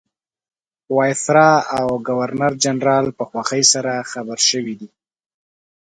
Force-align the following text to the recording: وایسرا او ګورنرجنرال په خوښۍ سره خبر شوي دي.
وایسرا 0.95 1.51
او 1.77 1.87
ګورنرجنرال 2.07 3.05
په 3.17 3.23
خوښۍ 3.29 3.63
سره 3.73 3.93
خبر 4.11 4.39
شوي 4.49 4.73
دي. 4.79 4.89